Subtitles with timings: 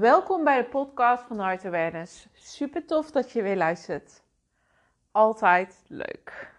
[0.00, 2.28] Welkom bij de podcast van Heart Awareness.
[2.32, 4.22] Super tof dat je weer luistert.
[5.10, 6.52] Altijd leuk.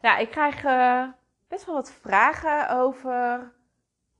[0.00, 1.08] Ja, ik krijg uh,
[1.48, 3.52] best wel wat vragen over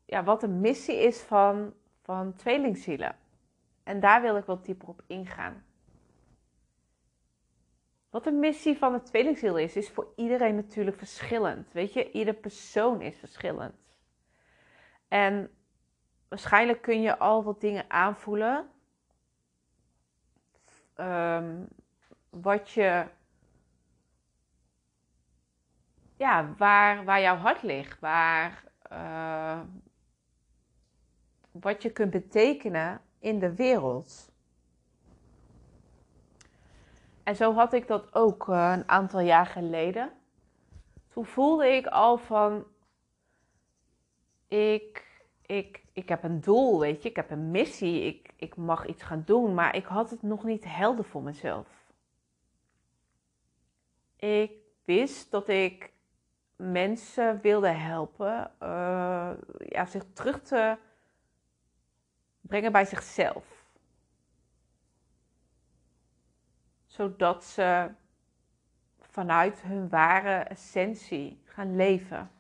[0.05, 3.17] ja, wat de missie is van, van tweelingzielen.
[3.83, 5.65] En daar wil ik wat dieper op ingaan.
[8.11, 11.73] Wat de missie van de tweelingziel is, is voor iedereen natuurlijk verschillend.
[11.73, 13.97] Weet je, ieder persoon is verschillend.
[15.09, 15.51] En
[16.29, 18.69] waarschijnlijk kun je al wat dingen aanvoelen.
[20.97, 21.69] Um,
[22.31, 23.07] wat je.
[26.17, 28.01] Ja, waar, waar jouw hart ligt.
[28.01, 28.65] Waar.
[28.93, 29.61] Uh,
[31.51, 34.33] wat je kunt betekenen in de wereld.
[37.23, 40.13] En zo had ik dat ook uh, een aantal jaar geleden.
[41.09, 42.67] Toen voelde ik al van.
[44.49, 45.04] Ik,
[45.47, 49.03] ik ik heb een doel, weet je, ik heb een missie, ik, ik mag iets
[49.03, 51.67] gaan doen, maar ik had het nog niet helder voor mezelf.
[54.17, 54.53] Ik
[54.85, 55.93] wist dat ik
[56.57, 60.77] mensen wilde helpen uh, ja, zich terug te
[62.41, 63.65] brengen bij zichzelf.
[66.87, 67.91] Zodat ze
[69.01, 72.31] vanuit hun ware essentie gaan leven.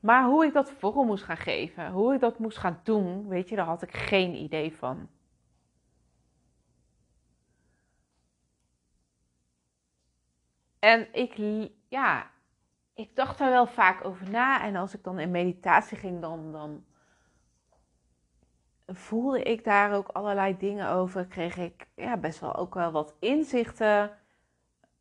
[0.00, 3.48] Maar hoe ik dat vorm moest gaan geven, hoe ik dat moest gaan doen, weet
[3.48, 5.08] je, daar had ik geen idee van.
[10.78, 11.36] En ik,
[11.88, 12.30] ja,
[12.94, 14.62] ik dacht daar wel vaak over na.
[14.62, 16.84] En als ik dan in meditatie ging, dan, dan
[18.86, 21.26] voelde ik daar ook allerlei dingen over.
[21.26, 24.18] Kreeg ik ja, best wel ook wel wat inzichten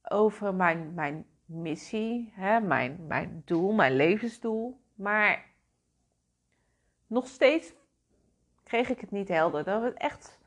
[0.03, 4.81] over mijn, mijn missie, hè, mijn, mijn doel, mijn levensdoel.
[4.99, 5.45] Maar
[7.07, 7.73] nog steeds
[8.63, 9.63] kreeg ik het niet helder.
[9.63, 10.39] Dat het echt,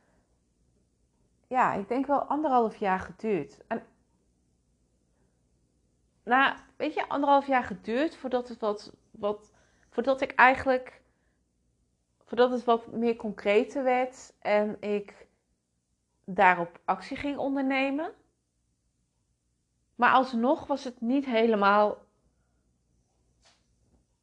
[1.46, 3.66] ja, ik denk wel anderhalf jaar geduurd.
[3.66, 3.86] En,
[6.24, 9.52] nou, weet je, anderhalf jaar geduurd voordat het wat, wat,
[9.90, 11.02] voordat ik eigenlijk,
[12.24, 15.26] voordat het wat meer concreter werd en ik
[16.24, 18.14] daarop actie ging ondernemen.
[19.94, 22.10] Maar alsnog was het niet helemaal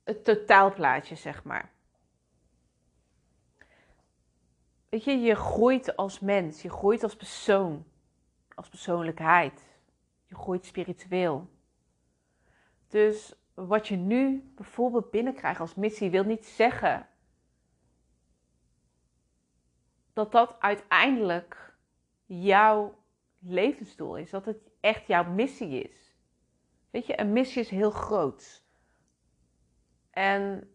[0.10, 1.72] het totaalplaatje, zeg maar.
[4.90, 7.86] Weet je, je groeit als mens, je groeit als persoon,
[8.56, 9.68] als persoonlijkheid.
[10.26, 11.50] Je groeit spiritueel.
[12.88, 17.08] Dus wat je nu bijvoorbeeld binnenkrijgt als missie wil niet zeggen
[20.14, 21.74] dat dat uiteindelijk
[22.26, 23.04] jouw
[23.40, 24.30] levensdoel is.
[24.30, 26.16] Dat het echt jouw missie is.
[26.90, 28.64] Weet je, een missie is heel groot.
[30.20, 30.72] En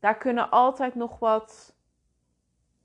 [0.00, 1.74] daar kunnen altijd nog wat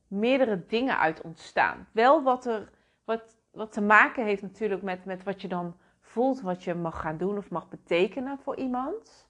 [0.08, 1.88] meerdere dingen uit ontstaan.
[1.92, 2.72] Wel wat, er,
[3.04, 7.02] wat, wat te maken heeft natuurlijk met, met wat je dan voelt, wat je mag
[7.02, 9.30] gaan doen of mag betekenen voor iemand.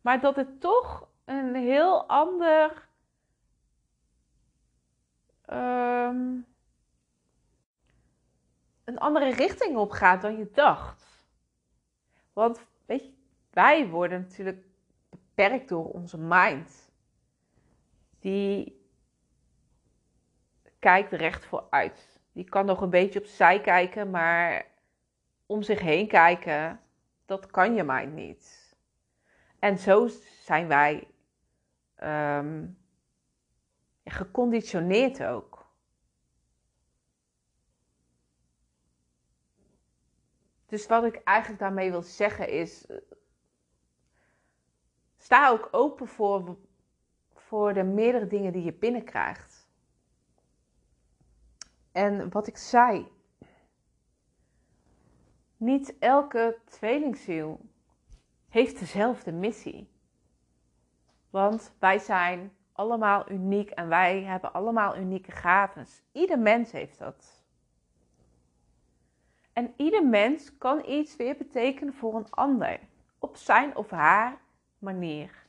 [0.00, 2.88] Maar dat het toch een heel ander.
[5.44, 6.40] Ehm,
[8.84, 11.26] een andere richting op gaat dan je dacht.
[12.32, 13.20] Want weet je,
[13.52, 14.64] wij worden natuurlijk
[15.10, 16.90] beperkt door onze mind.
[18.18, 18.86] Die
[20.78, 22.20] kijkt recht vooruit.
[22.32, 24.66] Die kan nog een beetje opzij kijken, maar
[25.46, 26.80] om zich heen kijken,
[27.26, 28.76] dat kan je mind niet.
[29.58, 30.08] En zo
[30.40, 31.08] zijn wij
[32.02, 32.78] um,
[34.04, 35.66] geconditioneerd ook.
[40.66, 42.86] Dus wat ik eigenlijk daarmee wil zeggen is,
[45.22, 46.56] sta ook open voor,
[47.34, 49.68] voor de meerdere dingen die je binnenkrijgt.
[51.92, 53.08] En wat ik zei,
[55.56, 57.60] niet elke tweelingziel
[58.48, 59.90] heeft dezelfde missie.
[61.30, 65.86] Want wij zijn allemaal uniek en wij hebben allemaal unieke gaven.
[66.12, 67.42] Ieder mens heeft dat.
[69.52, 72.80] En ieder mens kan iets weer betekenen voor een ander.
[73.18, 74.41] Op zijn of haar
[74.82, 75.46] manier.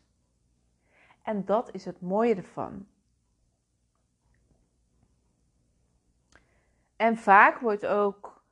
[1.21, 2.87] En dat is het mooie ervan.
[6.95, 8.43] En vaak wordt ook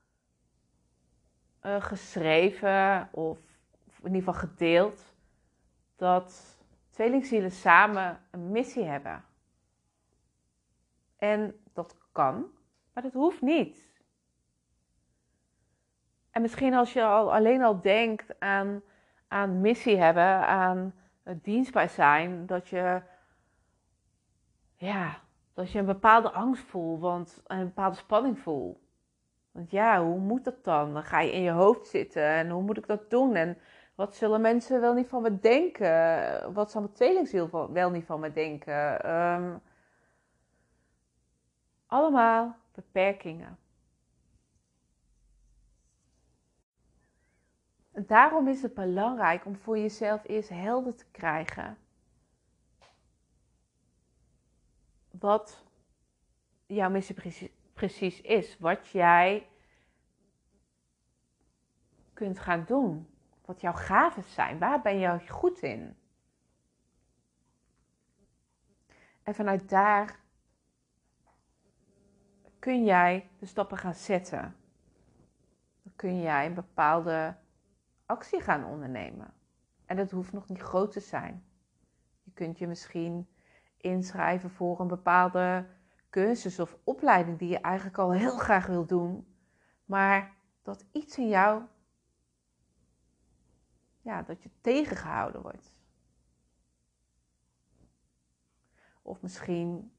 [1.61, 3.39] uh, geschreven of
[4.03, 5.13] in ieder geval gedeeld
[5.95, 6.57] dat
[6.89, 9.25] tweelingzielen samen een missie hebben.
[11.17, 12.45] En dat kan,
[12.93, 13.91] maar dat hoeft niet.
[16.31, 18.81] En misschien als je al alleen al denkt aan
[19.31, 20.93] aan missie hebben, aan
[21.41, 23.01] dienstbaar zijn dat je,
[24.75, 25.19] ja,
[25.53, 28.79] dat je een bepaalde angst voelt, want een bepaalde spanning voelt.
[29.51, 30.93] Want ja, hoe moet dat dan?
[30.93, 33.35] Dan ga je in je hoofd zitten en hoe moet ik dat doen?
[33.35, 33.57] En
[33.95, 36.53] wat zullen mensen wel niet van me denken?
[36.53, 39.11] Wat zal mijn tweelingziel wel niet van me denken?
[39.15, 39.61] Um,
[41.87, 43.57] allemaal beperkingen.
[48.07, 51.77] Daarom is het belangrijk om voor jezelf eerst helder te krijgen
[55.21, 55.65] wat
[56.65, 57.15] jouw missie
[57.73, 58.57] precies is.
[58.59, 59.47] Wat jij
[62.13, 63.07] kunt gaan doen.
[63.45, 64.59] Wat jouw gaven zijn.
[64.59, 65.95] Waar ben je goed in?
[69.23, 70.19] En vanuit daar
[72.59, 74.55] kun jij de stappen gaan zetten.
[75.83, 77.35] Dan kun jij een bepaalde
[78.11, 79.33] actie gaan ondernemen.
[79.85, 81.45] En dat hoeft nog niet groot te zijn.
[82.23, 83.27] Je kunt je misschien
[83.77, 85.67] inschrijven voor een bepaalde
[86.09, 89.35] cursus of opleiding die je eigenlijk al heel graag wil doen,
[89.85, 91.63] maar dat iets in jou,
[94.01, 95.73] ja, dat je tegengehouden wordt.
[99.01, 99.95] Of misschien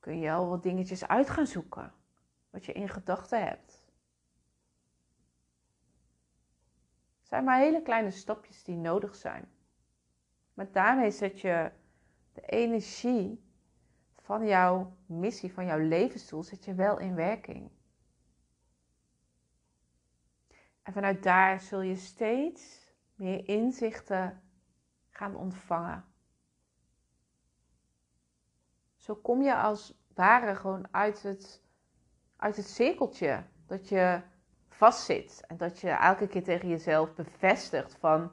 [0.00, 1.92] kun je al wat dingetjes uit gaan zoeken,
[2.50, 3.84] wat je in gedachten hebt.
[7.06, 9.48] Het zijn maar hele kleine stapjes die nodig zijn.
[10.54, 11.70] Maar daarmee zet je
[12.32, 13.44] de energie
[14.14, 17.70] van jouw missie, van jouw levensdoel, zet je wel in werking.
[20.82, 24.42] En vanuit daar zul je steeds meer inzichten
[25.10, 26.04] gaan ontvangen.
[28.96, 31.62] Zo kom je als ware gewoon uit het,
[32.36, 34.22] uit het cirkeltje dat je
[34.76, 35.44] vastzit.
[35.46, 38.32] En dat je elke keer tegen jezelf bevestigt van,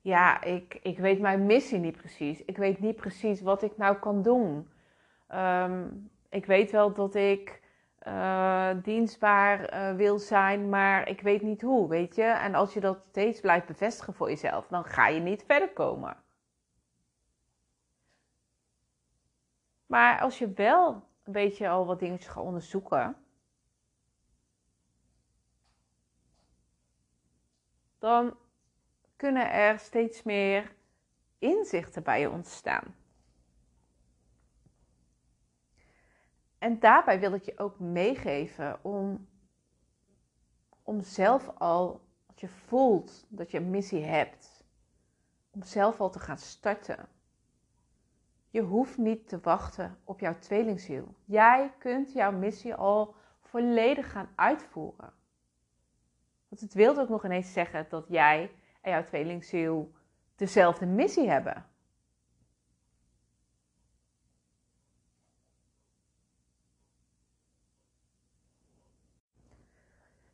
[0.00, 2.44] ja, ik, ik weet mijn missie niet precies.
[2.44, 4.70] Ik weet niet precies wat ik nou kan doen.
[5.28, 5.88] Ehm,
[6.28, 7.60] ik weet wel dat ik
[8.06, 12.22] uh, dienstbaar uh, wil zijn, maar ik weet niet hoe, weet je.
[12.22, 16.16] En als je dat steeds blijft bevestigen voor jezelf, dan ga je niet verder komen.
[19.86, 23.16] Maar als je wel een beetje al wat dingetjes gaat onderzoeken,
[28.02, 28.36] dan
[29.16, 30.74] kunnen er steeds meer
[31.38, 32.94] inzichten bij je ontstaan.
[36.58, 39.28] En daarbij wil ik je ook meegeven om,
[40.82, 44.64] om zelf al, als je voelt dat je een missie hebt,
[45.50, 47.08] om zelf al te gaan starten.
[48.50, 51.14] Je hoeft niet te wachten op jouw tweelingziel.
[51.24, 55.12] Jij kunt jouw missie al volledig gaan uitvoeren.
[56.52, 58.50] Want het wil ook nog ineens zeggen dat jij
[58.80, 59.92] en jouw tweelingziel
[60.36, 61.66] dezelfde missie hebben.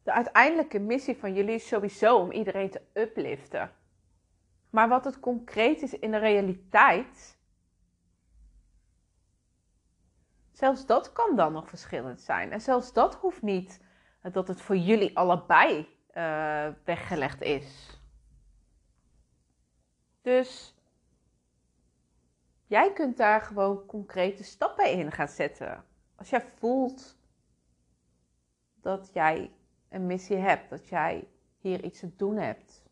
[0.02, 3.72] De uiteindelijke missie van jullie is sowieso om iedereen te upliften.
[4.70, 7.38] Maar wat het concreet is in de realiteit,
[10.52, 12.52] zelfs dat kan dan nog verschillend zijn.
[12.52, 13.80] En zelfs dat hoeft niet
[14.32, 18.00] dat het voor jullie allebei uh, weggelegd is.
[20.20, 20.74] Dus
[22.66, 25.84] jij kunt daar gewoon concrete stappen in gaan zetten.
[26.14, 27.16] Als jij voelt
[28.74, 29.52] dat jij
[29.88, 31.28] een missie hebt, dat jij
[31.58, 32.82] hier iets te doen hebt.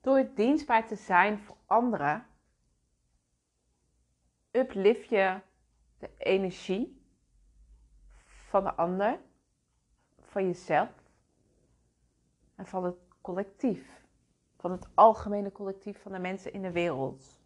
[0.00, 2.26] Door dienstbaar te zijn voor anderen,
[4.50, 5.40] uplift je
[5.98, 6.99] de energie
[8.50, 9.20] van de ander,
[10.20, 10.88] van jezelf
[12.54, 14.04] en van het collectief,
[14.56, 17.40] van het algemene collectief van de mensen in de wereld.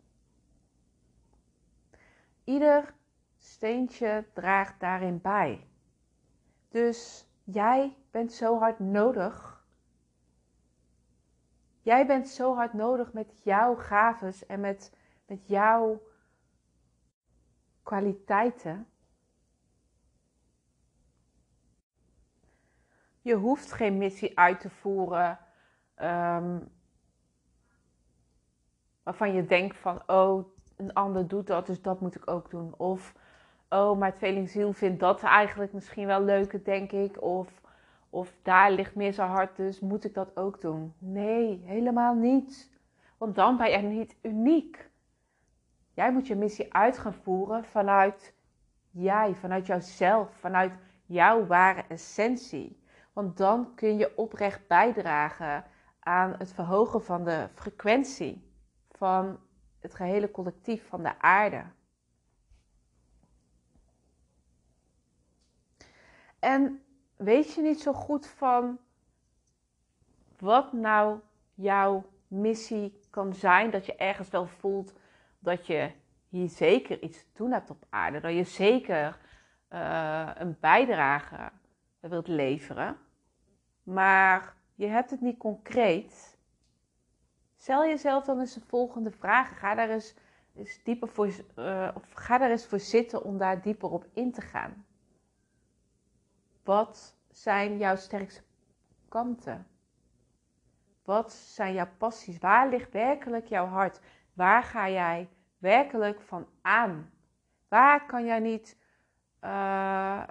[2.44, 2.94] Ieder
[3.36, 5.68] steentje draagt daarin bij.
[6.68, 9.66] Dus jij bent zo hard nodig.
[11.80, 14.92] Jij bent zo hard nodig met jouw gaves en met,
[15.26, 16.02] met jouw
[17.82, 18.88] kwaliteiten
[23.24, 25.38] Je hoeft geen missie uit te voeren
[25.94, 26.58] ehm,
[29.02, 30.44] waarvan je denkt van, oh,
[30.76, 32.74] een ander doet dat, dus dat moet ik ook doen.
[32.76, 33.14] Of,
[33.68, 37.22] oh, mijn tweelingziel vindt dat eigenlijk misschien wel leuker, denk ik.
[37.22, 37.60] Of,
[38.10, 40.94] of daar ligt meer zijn hart, dus moet ik dat ook doen.
[40.98, 42.70] Nee, helemaal niet.
[43.18, 44.90] Want dan ben je niet uniek.
[45.94, 48.34] Jij moet je missie uit gaan voeren vanuit
[48.90, 50.72] jij, vanuit jouzelf, vanuit
[51.06, 52.82] jouw ware essentie.
[53.14, 55.64] Want dan kun je oprecht bijdragen
[56.00, 58.52] aan het verhogen van de frequentie
[58.90, 59.38] van
[59.80, 61.64] het gehele collectief van de aarde.
[66.38, 66.84] En
[67.16, 68.78] weet je niet zo goed van
[70.38, 71.20] wat nou
[71.54, 73.70] jouw missie kan zijn?
[73.70, 74.92] Dat je ergens wel voelt
[75.38, 75.90] dat je
[76.28, 78.20] hier zeker iets te doen hebt op aarde.
[78.20, 79.18] Dat je zeker
[79.70, 81.50] uh, een bijdrage
[82.00, 82.96] wilt leveren.
[83.84, 86.38] Maar je hebt het niet concreet.
[87.56, 89.56] Stel jezelf dan eens de volgende vragen.
[89.56, 90.14] Ga daar eens,
[90.54, 94.32] eens dieper voor, uh, of ga daar eens voor zitten om daar dieper op in
[94.32, 94.86] te gaan.
[96.64, 98.42] Wat zijn jouw sterkste
[99.08, 99.66] kanten?
[101.04, 102.38] Wat zijn jouw passies?
[102.38, 104.00] Waar ligt werkelijk jouw hart?
[104.32, 107.10] Waar ga jij werkelijk van aan?
[107.68, 108.78] Waar kan jij niet
[109.44, 110.22] uh,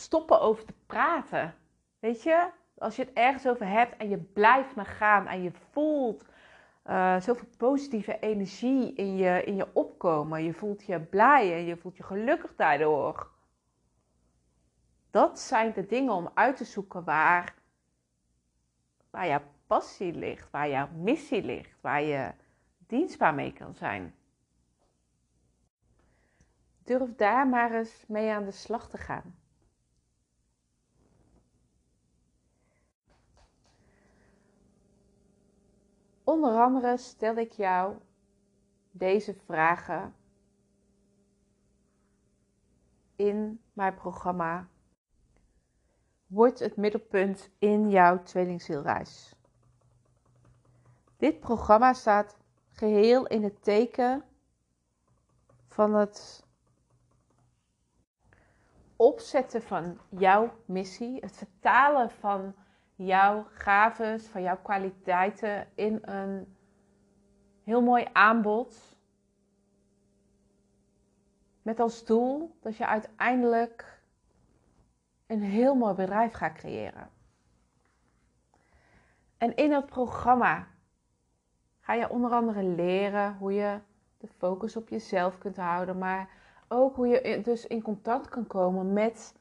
[0.00, 1.54] stoppen over te praten?
[1.98, 5.52] Weet je, als je het ergens over hebt en je blijft maar gaan en je
[5.70, 6.24] voelt
[6.86, 10.44] uh, zoveel positieve energie in je, in je opkomen.
[10.44, 13.30] Je voelt je blij en je voelt je gelukkig daardoor.
[15.10, 17.54] Dat zijn de dingen om uit te zoeken waar,
[19.10, 22.32] waar jouw passie ligt, waar jouw missie ligt, waar je
[22.78, 24.14] dienstbaar mee kan zijn.
[26.84, 29.39] Durf daar maar eens mee aan de slag te gaan.
[36.30, 37.96] Onder andere stel ik jou
[38.90, 40.14] deze vragen
[43.16, 44.68] in mijn programma
[46.26, 49.34] Word het middelpunt in jouw tweelingzielreis.
[51.16, 52.36] Dit programma staat
[52.68, 54.24] geheel in het teken
[55.68, 56.46] van het
[58.96, 62.54] opzetten van jouw missie, het vertalen van
[63.06, 66.56] jouw gaves, van jouw kwaliteiten in een
[67.64, 68.98] heel mooi aanbod.
[71.62, 74.02] Met als doel dat je uiteindelijk
[75.26, 77.10] een heel mooi bedrijf gaat creëren.
[79.38, 80.66] En in dat programma
[81.80, 83.80] ga je onder andere leren hoe je
[84.18, 86.28] de focus op jezelf kunt houden, maar
[86.68, 89.34] ook hoe je dus in contact kan komen met,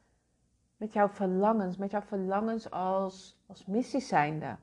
[0.79, 4.57] met jouw verlangens, met jouw verlangens als, als missie zijnde.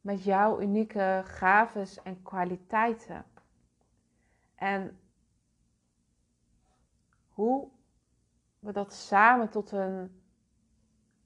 [0.00, 3.24] Met jouw unieke gaves en kwaliteiten.
[4.54, 5.00] En
[7.28, 7.68] hoe
[8.58, 10.22] we dat samen tot een,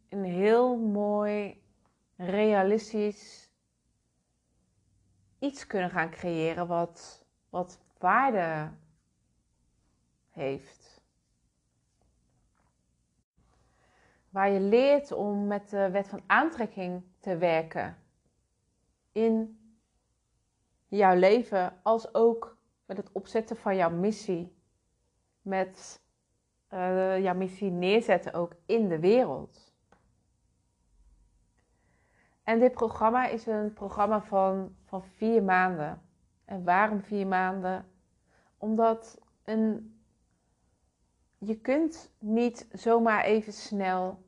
[0.09, 1.63] een heel mooi,
[2.17, 3.51] realistisch
[5.39, 8.71] iets kunnen gaan creëren wat, wat waarde
[10.31, 10.82] heeft.
[14.33, 17.97] Waar je leert om met de wet van aantrekking te werken
[19.13, 19.59] in
[20.89, 24.57] jouw leven, als ook met het opzetten van jouw missie.
[25.43, 26.01] Met
[26.71, 29.73] uh, jouw missie neerzetten ook in de wereld.
[32.43, 36.03] En dit programma is een programma van, van vier maanden.
[36.45, 37.87] En waarom vier maanden?
[38.57, 39.97] Omdat een,
[41.45, 44.23] je kunt niet zomaar even snel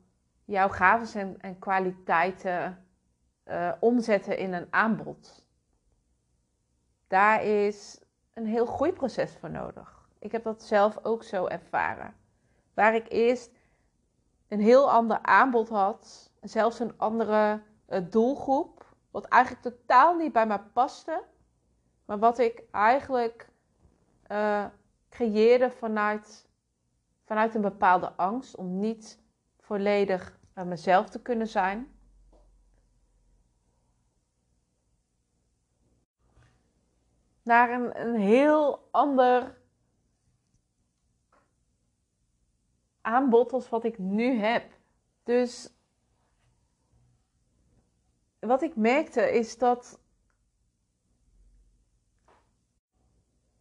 [0.45, 2.85] jouw gaven en, en kwaliteiten
[3.45, 5.47] uh, omzetten in een aanbod.
[7.07, 8.01] Daar is
[8.33, 10.07] een heel groeiproces voor nodig.
[10.19, 12.15] Ik heb dat zelf ook zo ervaren.
[12.73, 13.51] Waar ik eerst
[14.47, 20.47] een heel ander aanbod had, zelfs een andere uh, doelgroep, wat eigenlijk totaal niet bij
[20.47, 21.23] mij paste,
[22.05, 23.49] maar wat ik eigenlijk
[24.31, 24.65] uh,
[25.09, 26.44] creëerde vanuit,
[27.25, 29.19] vanuit een bepaalde angst om niet
[29.59, 31.93] volledig mezelf te kunnen zijn.
[37.41, 39.61] Naar een, een heel ander
[43.01, 44.71] aanbod als wat ik nu heb.
[45.23, 45.73] Dus
[48.39, 49.99] wat ik merkte is dat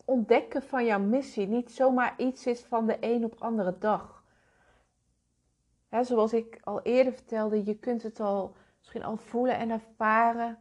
[0.04, 4.25] ontdekken van jouw missie niet zomaar iets is van de een op andere dag.
[6.00, 10.58] zoals ik al eerder vertelde, je kunt het al misschien al voelen en ervaren.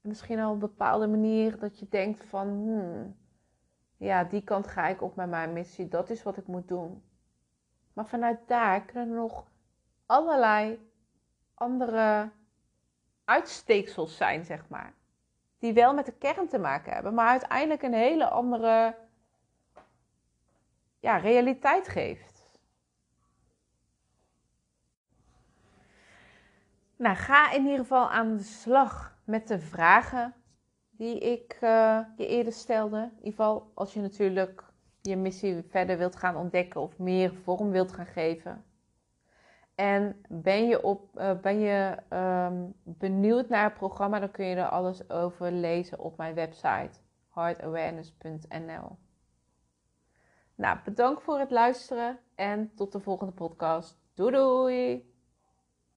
[0.00, 3.16] misschien al op een bepaalde manier dat je denkt van, hmm,
[3.96, 5.88] ja, die kant ga ik op met mijn missie.
[5.88, 7.02] Dat is wat ik moet doen.
[7.92, 9.46] Maar vanuit daar kunnen er nog
[10.06, 10.90] allerlei
[11.54, 12.30] andere
[13.24, 14.94] uitsteeksels zijn, zeg maar
[15.58, 18.96] die wel met de kern te maken hebben, maar uiteindelijk een hele andere
[21.00, 22.36] ja, realiteit geeft.
[26.96, 30.34] Nou, ga in ieder geval aan de slag met de vragen
[30.90, 32.98] die ik eh, je eerder stelde.
[32.98, 34.64] In ieder geval als je natuurlijk
[35.00, 38.64] je missie verder wilt gaan ontdekken of meer vorm wilt gaan geven.
[39.76, 44.56] En ben je, op, uh, ben je um, benieuwd naar het programma, dan kun je
[44.56, 46.98] er alles over lezen op mijn website
[47.34, 48.98] heartawareness.nl.
[50.54, 53.98] Nou, bedankt voor het luisteren en tot de volgende podcast.
[54.14, 55.15] Doei!